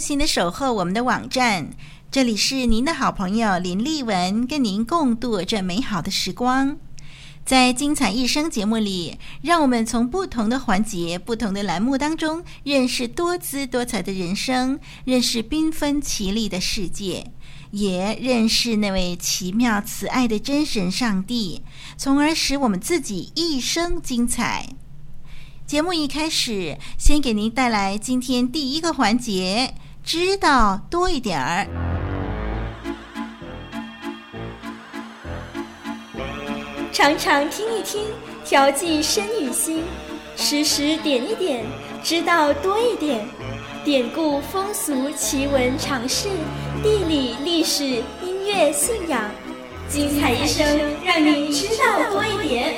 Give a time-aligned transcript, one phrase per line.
[0.00, 1.70] 心的守候我们的网站。
[2.10, 6.78] 这里是您的好朋友林丽文，跟您共度这美好的时光。
[7.44, 17.32] 在精彩一生节目里，让我们从不同的环节、不同的栏目当中，认识多姿多彩的人生，认识缤纷绮丽的世界，
[17.70, 21.62] 也认识那位奇妙慈爱的真神上帝，
[21.96, 24.68] 从而使我们自己一生精彩。
[25.66, 31.66] 节目一开始，先给您带来今天第一个环节，知道多一点儿。
[36.92, 38.02] 常常听一听，
[38.44, 39.82] 调剂身与心；
[40.36, 41.64] 时时点一点，
[42.02, 43.26] 知道多一点。
[43.84, 46.28] 典故、风俗、奇闻、常识、
[46.82, 49.22] 地理、历史、音乐、信仰，
[49.88, 50.66] 精彩一生，
[51.04, 52.74] 让您知道多一点。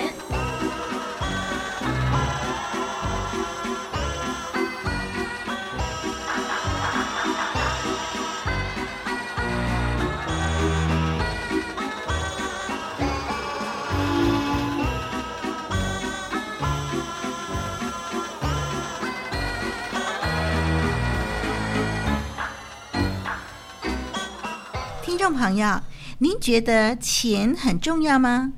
[25.23, 25.81] 众朋友，
[26.19, 28.53] 您觉得钱很重要吗？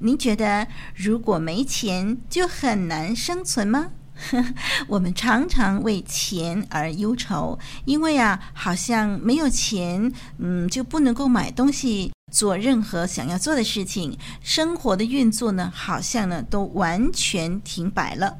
[0.00, 3.86] 您觉得如果没钱就很难生存吗？
[4.86, 18.36] 我们常常为钱而忧愁，因为啊，好像没有钱，嗯，就不能够买东西，做任何想要做的事情，生活的运作呢，好像呢都完全停摆了。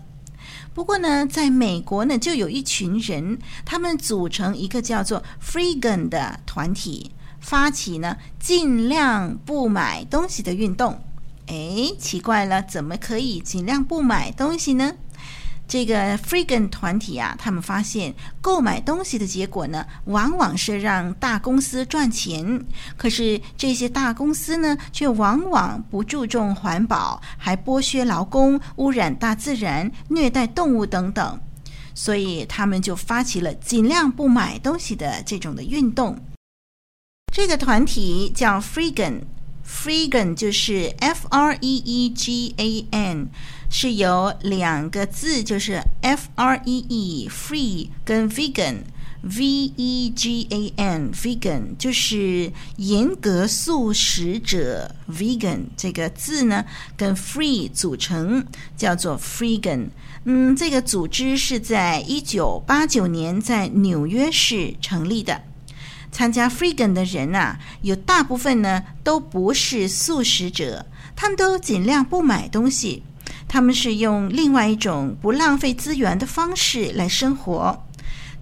[0.75, 7.13] 不过呢，在美国呢，就有一群人，他们组成一个叫做 Freegan 的团体。
[7.41, 11.03] 发起呢，尽量不买东西的运动。
[11.47, 14.93] 哎，奇怪了，怎么可以尽量不买东西呢？
[15.67, 22.65] 这个 Freegan 团体啊，他们发现购买东西的结果呢，往往是让大公司赚钱。
[22.97, 31.41] 可是这些大公司呢，却往往不注重环保，还剥削劳工、污染大自然、虐待动物等等。
[31.95, 36.19] 所以他们就发起了尽量不买东西的这种的运动。
[37.41, 43.29] 这个团体叫 Freegan，Freegan 就是 F R E E G A N，
[43.71, 49.43] 是由两个字，就是 F R E E Free 跟 Vegan，V
[49.75, 58.45] E G A N，Vegan 就是严格素食者，Vegan 这个字呢跟 Free 组成，
[58.77, 59.89] 叫做 Freegan。
[60.27, 65.45] 嗯，这个组织是在一九八九年在纽约市成立的。
[66.13, 73.03] 参加 Freegan 的人啊，有大部分呢都不是素食者，他们都尽量不买东西。
[73.49, 77.85] 他们是用另外一种不浪费资源的方式来生活。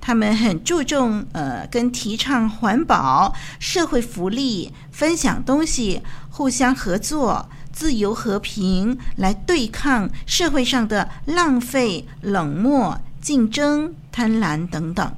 [0.00, 6.00] 他们很注重呃，跟提倡环保、社会福利、分享东西、
[6.30, 15.12] 互相合作、自由和平，来对抗社会上的浪费、冷漠、竞争、贪婪等等。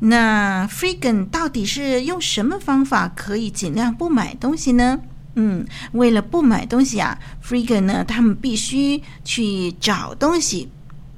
[0.00, 5.00] 那 Freegan 到底是用什么方法可以尽量不买东西呢？
[5.34, 10.70] 嗯，为了不买东西啊，Freegan 呢，他们必须去找东西。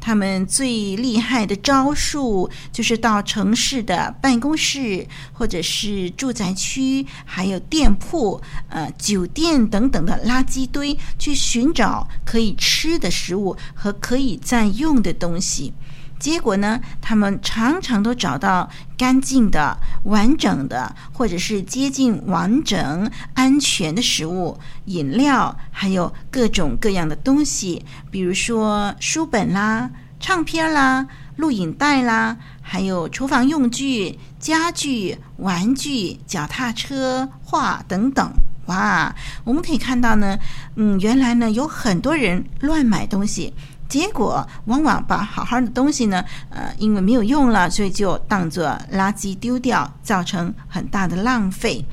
[0.02, 8.40] 他们最厉害的招数就是到城市的办公室，或者是住宅区，还有店铺、
[8.70, 15.74] 呃酒店等等的垃圾堆，去寻找可以吃的食物和可以再用的东西。
[16.20, 29.90] 结果呢，他们常常都找到干净的、完整的，或者是接近完整、安全的食物、饮料，还有各种各样的东西，比如说书本啦、
[30.20, 31.06] 唱片啦、
[31.36, 38.30] 录影带啦，还有厨房用具、家具、玩具、脚踏车、画等等。
[38.66, 39.12] 哇，
[39.42, 40.38] 我们可以看到呢，
[40.76, 43.52] 嗯，原来呢有很多人乱买东西，
[43.90, 48.64] 结果往往把好好的东西呢，呃，因为没有用了，所以就当作
[48.94, 51.84] 垃圾丢掉，造成很大的浪费。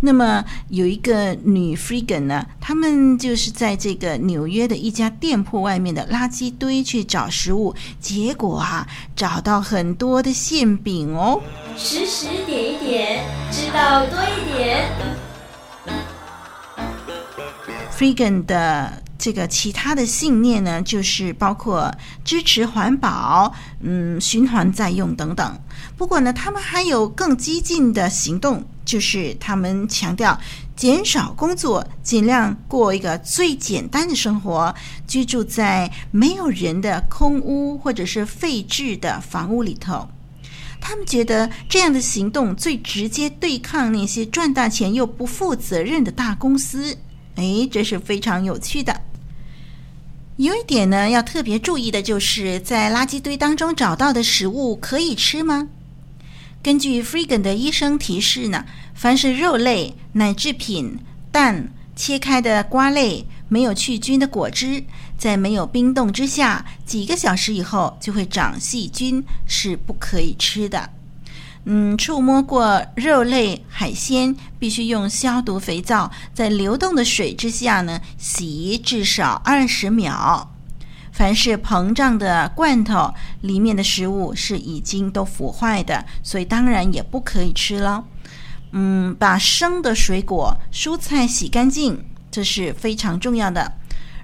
[0.00, 8.86] 那么有一个女 freegan 呢，他们就是在这个纽约的一家店铺外面的垃圾堆去找食物，结果啊，
[9.16, 11.40] 找到很多的馅饼哦。
[11.76, 14.86] 时时点一点，知道多一点。
[17.90, 21.92] freegan 的这个其他的信念呢，就是包括
[22.24, 25.60] 支持环保、嗯，循环再用等等。
[25.96, 28.64] 不过呢，他们还有更激进的行动。
[28.88, 30.40] 就是他们强调
[30.74, 34.74] 减少工作，尽量过一个最简单的生活，
[35.06, 40.08] 居住在没有人的空屋或者是废置的房屋里头。
[40.80, 46.96] 他们觉得这样的行动最直接对抗那些赚大钱又不负责任的大公司。
[47.34, 48.98] 哎，这是非常有趣的。
[50.38, 55.66] 有一点呢，要特别注意的就是，在垃圾堆当中找到的食物可以吃吗？
[56.62, 58.64] 根据 Freegan 的医生提示呢，
[58.94, 60.96] 凡是肉类、奶制品、
[61.32, 64.84] 蛋、切开的瓜类、没有去菌的果汁，
[65.18, 70.88] 在没有冰冻之下，几个小时以后就会长细菌，是不可以吃的。
[71.70, 80.50] 嗯，触摸过肉类、海鲜，必须用消毒肥皂在流动的水之下呢，洗至少二十秒。
[81.12, 83.12] 凡是膨胀的罐头
[83.42, 88.02] 里面的食物是已经都腐坏的，所以当然也不可以吃了。
[88.72, 93.72] 嗯，把生的水果、蔬菜洗干净，这是非常重要的。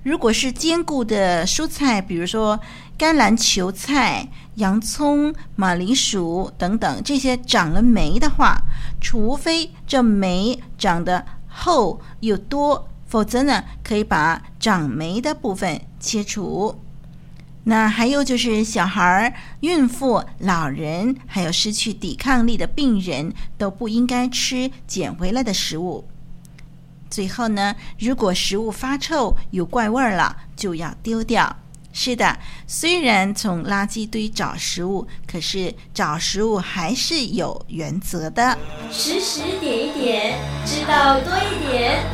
[0.05, 2.61] 如果是坚固的蔬菜，比如说
[2.99, 8.59] 甘蓝球菜、洋葱、马铃薯等等，这些长了霉的话，
[9.01, 16.79] 除非这霉长得厚又多，否则呢，可以把长霉的部分切除。
[17.67, 26.05] 那还有就是小孩、孕妇、老人，还有失去抵抗力的病人，都不应该吃捡回来的食物。
[27.14, 31.56] 最后呢，如果食物发臭、有怪味儿了，就要丢掉。
[31.93, 38.58] 是的，虽然从垃圾堆找食物，可是找食物还是有原则的。
[38.90, 42.05] 时时点一点，知道多一点。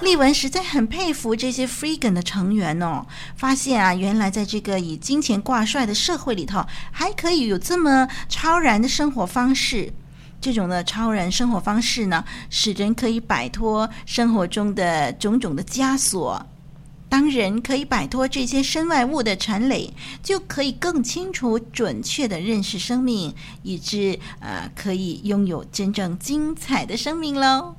[0.00, 3.04] 丽文实在很佩服这些 Freegan 的成员哦，
[3.36, 9.92] 发现啊，原来在这个以金钱挂帅的社会里头，还可以有这么超然的生活方式。
[10.40, 16.44] 这种的超然生活方式呢，使人可以摆脱生活中的种种的枷锁。
[17.08, 19.92] 当人可以摆脱这些身外物的缠累，
[20.22, 27.74] 就可以更清楚、准确的认识生命，以致呃，可以拥有真正精彩的生命喽。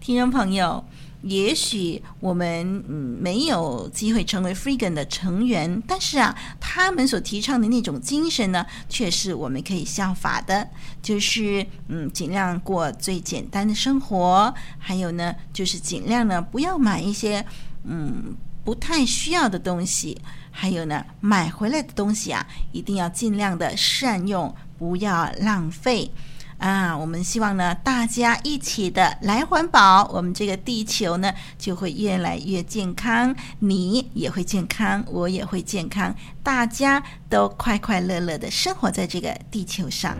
[0.00, 0.84] 听众朋友。
[1.22, 10.68] 也许我们嗯没有机会成为 Freegan 的成员，但是啊，他们所提倡的那种精神呢，却是我们可以效法的。
[11.02, 17.44] 就是嗯，尽量过最简单的生活，还有呢，就是尽量呢不要买一些
[17.84, 20.16] 嗯不太需要的东西，
[20.50, 26.10] 还有呢，买回来的东西啊，一定要尽量的善用，不要浪费。
[26.58, 36.12] 啊，我们希望呢，大家一起的来环保，我们这个地球呢就会越来越健康，你也会健康，我也会健康，
[36.42, 37.00] 大家
[37.30, 40.16] 都快快乐乐的生活在这个地球上。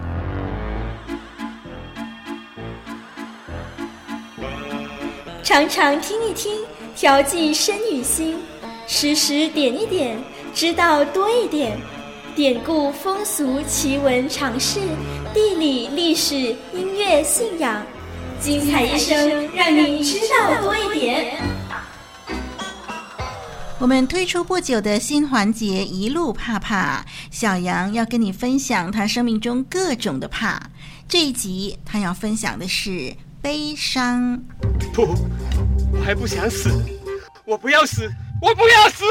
[5.43, 6.61] 常常听一听，
[6.95, 8.39] 调剂身与心，
[8.87, 10.17] 时时点一点，
[10.55, 11.77] 知道多一点。
[12.37, 14.79] 典故、风俗、奇闻、常识、
[15.39, 16.35] 地理、历史、
[16.75, 17.87] 音乐、信仰，
[18.41, 21.41] 精彩一生，让你知道多一点。
[23.79, 30.61] 我们推出不久的新环节“一路怕怕”，小杨要跟你分享他生命中各种的怕。
[31.07, 34.43] 这一集他要分享的是悲伤。
[34.93, 35.03] 不，
[35.93, 36.69] 我还不想死，
[37.45, 38.11] 我不要死，
[38.43, 39.05] 我不要死。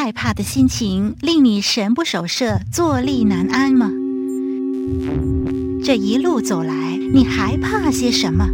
[0.00, 3.90] 害怕的心情令你神不守舍、坐立难安吗？
[5.84, 8.46] 这一路走来，你还怕些什么？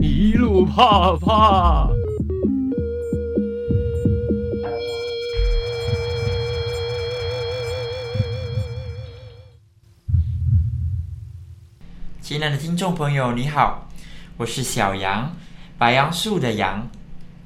[0.00, 1.90] 一路怕怕。
[12.20, 13.88] 亲爱的听众朋友，你好，
[14.36, 15.34] 我是小杨，
[15.76, 16.88] 白杨树的杨。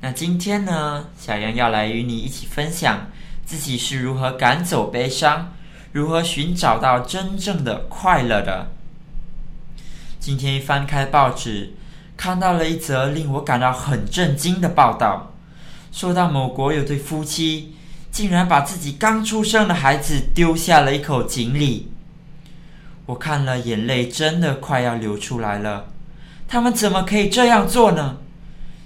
[0.04, 3.06] 那今天呢，小杨要来与你一起分享
[3.46, 5.52] 自己是如何赶走悲伤，
[5.92, 8.66] 如何寻找到真正的快乐的。
[10.18, 11.74] 今天翻开报纸，
[12.16, 15.30] 看到了一则令我感到很震惊的报道，
[15.92, 17.76] 说到某国有对夫妻
[18.10, 21.92] 竟然把自己刚出生的孩子丢下了一口井里。
[23.06, 25.86] 我看了，眼泪真的快要流出来了。
[26.48, 28.16] 他们怎么可以这样做呢？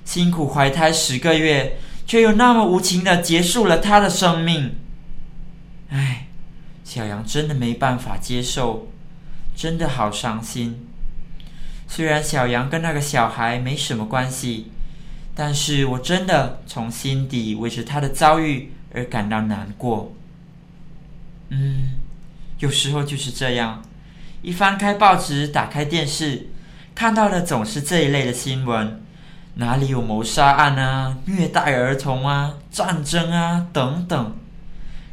[0.07, 4.77] 辛苦怀胎十个月，却又那么无情地结束了他的生命。
[5.91, 6.29] 唉，
[6.83, 8.89] 小羊真的没办法接受，
[9.55, 10.87] 真的好伤心。
[11.89, 14.71] 虽然小羊跟那个小孩没什么关系，
[15.35, 20.13] 但是我真的从心底为着他的遭遇而感到难过。
[21.51, 21.91] 嗯，
[22.59, 23.85] 有时候就是这样，
[24.43, 26.49] 一翻开报纸，打开电视，
[26.95, 29.01] 看到的总是这一类的新闻，
[29.59, 34.37] 哪里有谋杀案啊、虐待儿童啊、战争啊等等，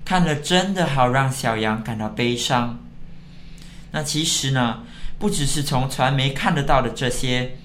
[0.05, 2.79] 看了真的好让小羊感到悲伤。
[3.91, 4.83] 那其实呢？
[5.19, 7.55] 不只是从传媒看得到的这些，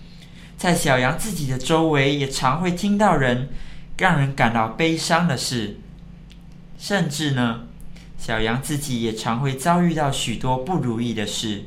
[0.56, 3.49] 在小羊自己的周围也常会听到人
[3.97, 5.80] 让人感到悲伤的事，
[6.78, 7.62] 甚至呢，
[8.16, 11.64] 小羊自己也常会遭遇到许多不如意的事。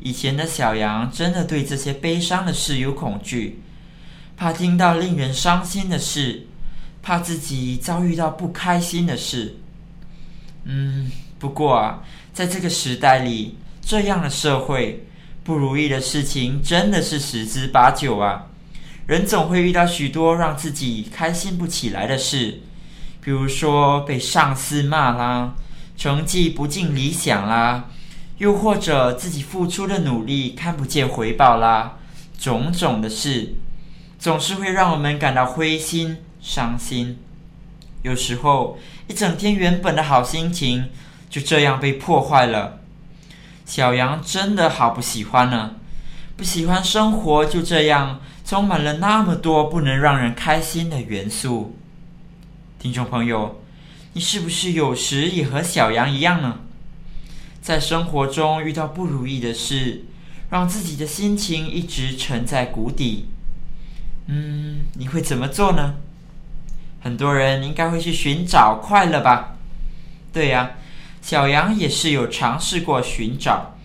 [0.00, 3.60] 以前的小羊真的对这些悲伤的事有恐惧，
[4.36, 6.46] 怕听到令人伤心的事，
[7.02, 9.56] 怕自己遭遇到不开心的事。
[10.64, 12.02] 嗯，不过啊，
[12.32, 13.56] 在这个时代里。
[13.82, 15.04] 这样的社会，
[15.42, 18.46] 不如意的事情真的是十之八九啊！
[19.08, 22.60] 人总会遇到许多让自己开心不起来的事，
[23.20, 25.54] 比如说被上司骂啦，
[25.96, 27.88] 成绩不尽理想啦，
[28.40, 31.98] 又或者自己付出的努力看不见回报啦，
[32.38, 33.54] 种种的事，
[34.18, 37.18] 总是会让我们感到灰心伤心。
[38.00, 38.78] 有时候，
[39.08, 40.88] 一整天原本的好心情
[41.28, 42.78] 就这样被破坏了。
[43.66, 45.74] 小羊真的好不喜欢呢，
[46.34, 51.76] 不喜欢生活就这样充满了那么多不能让人开心的元素。
[52.78, 53.60] 听众朋友，
[54.14, 56.60] 你是不是有时也和小羊一样呢？
[57.70, 60.02] 在生活中遇到不如意的事，
[60.50, 63.28] 让自己的心情一直沉在谷底。
[64.26, 65.94] 嗯，你会怎么做呢？
[67.00, 69.54] 很多人应该会去寻找快乐吧？
[70.32, 70.72] 对呀。
[71.22, 73.76] 小羊也是有尝试过寻找，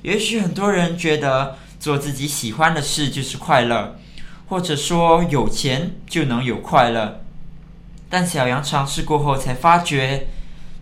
[0.00, 3.98] 也许很多人觉得做自己喜欢的事就是快乐，
[4.48, 7.20] 或者说有钱就能有快乐。
[8.08, 10.28] 但小羊尝试过后才发觉，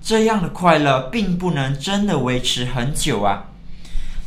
[0.09, 3.45] 这样的快乐并不能真的维持很久啊。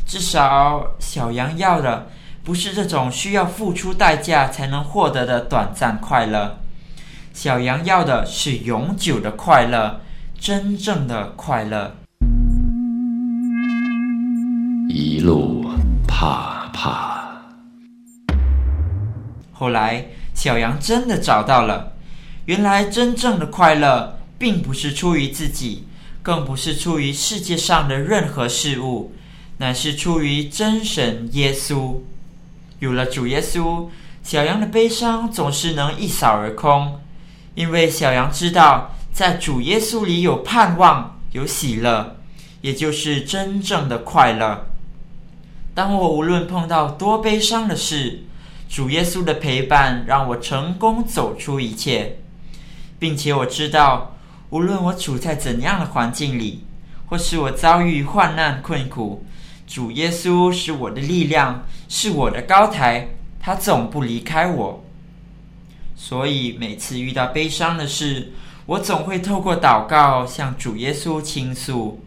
[0.06, 2.08] 至少小羊要的
[2.44, 6.60] 不是这种需要付出代价才能获得的短暂快乐，
[7.34, 10.02] 小羊要的是永久的快乐。
[10.40, 11.96] 真正的快乐。
[14.88, 15.66] 一路
[16.08, 17.42] 怕怕。
[19.52, 21.94] 后来，小羊真的找到了。
[22.46, 25.86] 原来，真正的快乐并不是出于自己，
[26.24, 29.14] 更不是出于世界上的任何事物，
[29.60, 31.98] 乃是出于真神耶稣。
[32.80, 33.88] 有了主耶稣，
[34.24, 37.00] 小羊的悲伤总是能一扫而空，
[37.54, 38.96] 因为小羊知道。
[39.14, 42.16] 在主耶稣里有盼望，有喜乐，
[42.62, 44.66] 也就是真正的快乐。
[45.76, 48.24] 当我无论碰到多悲伤的事，
[48.70, 52.20] 主耶稣的陪伴让我成功走出一切，
[52.98, 54.16] 并且我知道，
[54.52, 56.66] 无论我处在怎样的环境里，
[57.08, 59.26] 或是我遭遇患难困苦，
[59.66, 63.08] 主耶稣是我的力量，是我的高台，
[63.40, 64.84] 他总不离开我。
[65.96, 68.34] 所以每次遇到悲伤的事，
[68.66, 72.04] 我总会透过祷告向主耶稣倾诉，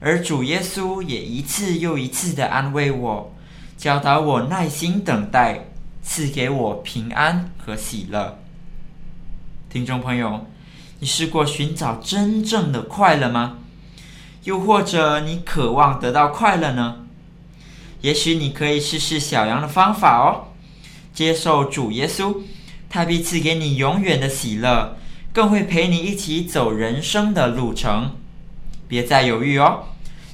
[0.00, 3.34] 而主耶稣也一次又一次地安慰我，
[3.76, 5.66] 教导我耐心等待，
[6.02, 8.38] 赐给我平安和喜乐。
[9.68, 10.46] 听众朋友，
[10.98, 13.58] 你试过寻找真正的快乐吗？
[14.44, 16.96] 又或者你渴望得到快乐呢？
[18.00, 20.52] 也许你可以试试小羊的方法哦，
[21.12, 22.36] 接受主耶稣，
[22.88, 24.96] 他必赐给你永远的喜乐。
[25.32, 28.12] 更会陪你一起走人生的路程，
[28.88, 29.82] 别再犹豫哦！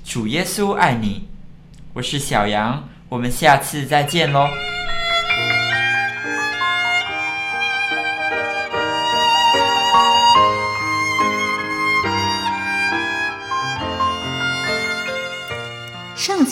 [0.05, 1.27] 主耶稣爱你，
[1.95, 4.47] 我是小羊，我们下次再见喽。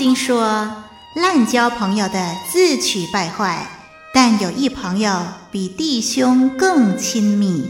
[0.01, 0.67] 经说，
[1.15, 3.67] 滥交朋友的自取败坏，
[4.15, 7.69] 但有一朋友比弟兄更亲密。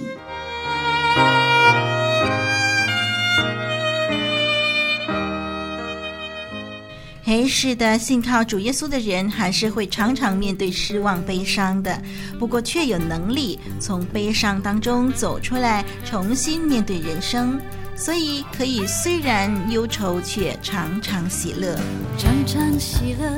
[7.24, 12.00] 哎，是的，信靠主耶稣的人还是会常常面对失望、悲伤的，
[12.38, 17.60] 不过却有能力从悲伤当中走出来，重新面对人生。
[18.00, 21.78] 所以可以虽然忧愁，却常常喜乐，
[22.16, 23.28] 常常喜乐，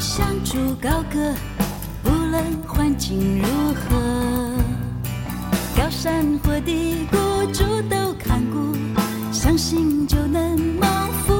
[0.00, 1.32] 向主高歌，
[2.04, 4.58] 无论环境如何，
[5.76, 7.16] 高山或低谷，
[7.52, 8.76] 主都看顾，
[9.32, 10.90] 相信就能蒙
[11.24, 11.32] 福。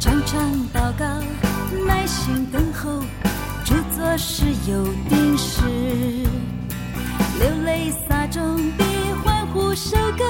[0.00, 0.42] 常常
[0.74, 1.04] 祷告，
[1.86, 2.98] 耐心等候，
[3.64, 5.62] 主做事有定时，
[7.38, 8.60] 流泪撒种。
[9.74, 10.24] 首歌，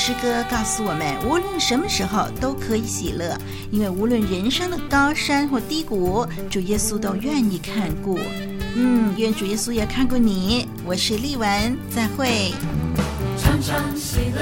[0.00, 3.36] 诗歌告诉我们，无论什么时候都可以喜乐，
[3.72, 8.16] 因为无论人生的高山或低谷，主耶稣都愿意看顾。
[8.76, 10.68] 嗯，愿主耶稣也看顾你。
[10.86, 12.52] 我是丽文，再会。
[13.42, 14.40] 常常喜乐，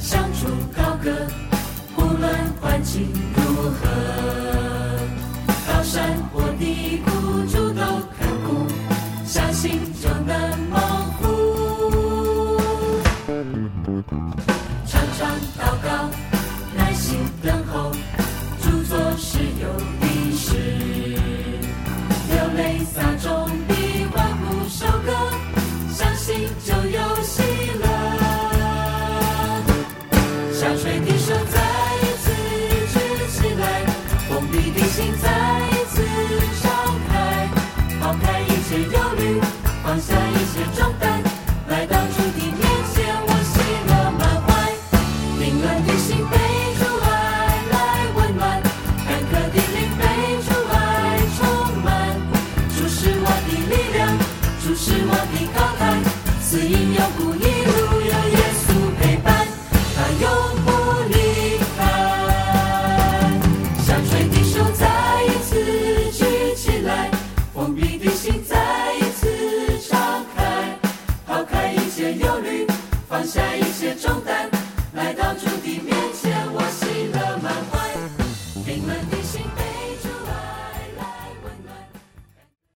[0.00, 1.12] 向主高歌，
[1.96, 3.88] 无论环境如何，
[5.64, 7.10] 高山或低谷，
[7.48, 7.82] 主都
[8.18, 8.66] 看顾，
[9.24, 9.78] 相信